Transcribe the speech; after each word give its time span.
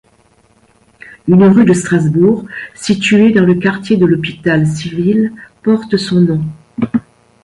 Une 1.27 1.43
rue 1.43 1.63
de 1.63 1.75
Strasbourg, 1.75 2.47
située 2.73 3.31
dans 3.33 3.45
le 3.45 3.53
quartier 3.53 3.97
de 3.97 4.07
l'Hôpital 4.07 4.65
civil 4.65 5.31
porte 5.61 5.95
son 5.97 6.21
nom. 6.21 6.41